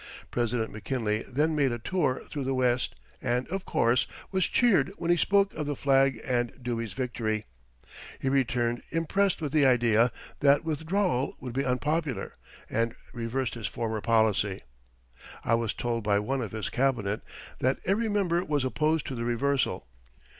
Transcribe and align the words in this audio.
President 0.31 0.71
McKinley 0.71 1.21
then 1.31 1.55
made 1.55 1.71
a 1.71 1.77
tour 1.77 2.23
through 2.27 2.43
the 2.43 2.55
West 2.55 2.95
and, 3.21 3.47
of 3.49 3.65
course, 3.65 4.07
was 4.31 4.47
cheered 4.47 4.91
when 4.97 5.11
he 5.11 5.15
spoke 5.15 5.53
of 5.53 5.67
the 5.67 5.75
flag 5.75 6.19
and 6.25 6.51
Dewey's 6.59 6.93
victory. 6.93 7.45
He 8.19 8.27
returned, 8.27 8.81
impressed 8.89 9.41
with 9.43 9.51
the 9.51 9.67
idea 9.67 10.11
that 10.39 10.63
withdrawal 10.63 11.35
would 11.39 11.53
be 11.53 11.63
unpopular, 11.63 12.33
and 12.67 12.95
reversed 13.13 13.53
his 13.53 13.67
former 13.67 14.01
policy. 14.01 14.61
I 15.43 15.53
was 15.53 15.71
told 15.71 16.03
by 16.03 16.17
one 16.17 16.41
of 16.41 16.51
his 16.51 16.71
Cabinet 16.71 17.21
that 17.59 17.77
every 17.85 18.09
member 18.09 18.43
was 18.43 18.65
opposed 18.65 19.05
to 19.05 19.13
the 19.13 19.23
reversal. 19.23 19.85